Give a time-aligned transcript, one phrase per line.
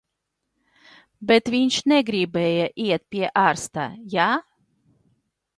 [1.31, 3.87] Bet viņš negribēja iet pie ārsta,
[4.19, 4.31] ja?